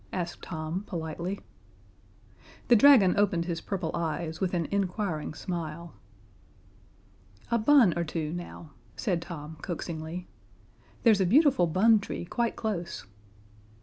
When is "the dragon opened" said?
2.69-3.45